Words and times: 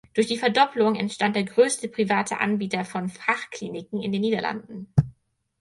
Durch 0.15 0.25
die 0.25 0.39
Verdopplung 0.39 0.95
entstand 0.95 1.35
der 1.35 1.43
größte 1.43 1.87
private 1.87 2.39
Anbieter 2.39 2.85
von 2.85 3.07
Fachkliniken 3.07 4.01
in 4.01 4.11
den 4.11 4.21
Niederlanden. 4.21 4.91